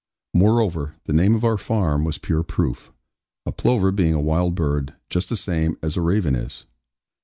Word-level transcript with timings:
Moreover, 0.33 0.95
the 1.03 1.13
name 1.13 1.35
of 1.35 1.45
our 1.45 1.59
farm 1.59 2.05
was 2.05 2.17
pure 2.17 2.41
proof; 2.41 2.91
a 3.45 3.51
plover 3.51 3.91
being 3.91 4.15
a 4.15 4.19
wild 4.19 4.55
bird, 4.55 4.95
just 5.11 5.29
the 5.29 5.37
same 5.37 5.77
as 5.83 5.95
a 5.95 6.01
raven 6.01 6.35
is. 6.35 6.65